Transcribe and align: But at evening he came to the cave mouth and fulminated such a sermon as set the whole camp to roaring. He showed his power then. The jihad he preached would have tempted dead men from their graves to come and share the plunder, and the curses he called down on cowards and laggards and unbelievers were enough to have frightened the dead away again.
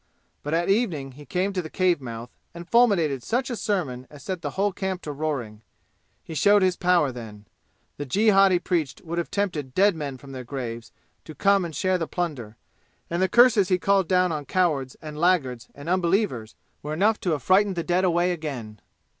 But 0.41 0.55
at 0.55 0.67
evening 0.67 1.11
he 1.11 1.27
came 1.27 1.53
to 1.53 1.61
the 1.61 1.69
cave 1.69 2.01
mouth 2.01 2.31
and 2.55 2.67
fulminated 2.67 3.21
such 3.21 3.51
a 3.51 3.55
sermon 3.55 4.07
as 4.09 4.23
set 4.23 4.41
the 4.41 4.49
whole 4.57 4.73
camp 4.73 5.03
to 5.03 5.11
roaring. 5.11 5.61
He 6.23 6.33
showed 6.33 6.63
his 6.63 6.75
power 6.75 7.11
then. 7.11 7.45
The 7.97 8.07
jihad 8.07 8.51
he 8.51 8.57
preached 8.57 9.01
would 9.03 9.19
have 9.19 9.29
tempted 9.29 9.75
dead 9.75 9.95
men 9.95 10.17
from 10.17 10.31
their 10.31 10.43
graves 10.43 10.91
to 11.25 11.35
come 11.35 11.63
and 11.63 11.75
share 11.75 11.99
the 11.99 12.07
plunder, 12.07 12.57
and 13.11 13.21
the 13.21 13.29
curses 13.29 13.69
he 13.69 13.77
called 13.77 14.07
down 14.07 14.31
on 14.31 14.45
cowards 14.45 14.97
and 15.03 15.19
laggards 15.19 15.69
and 15.75 15.87
unbelievers 15.87 16.55
were 16.81 16.93
enough 16.95 17.19
to 17.19 17.33
have 17.33 17.43
frightened 17.43 17.75
the 17.75 17.83
dead 17.83 18.03
away 18.03 18.31
again. 18.31 18.81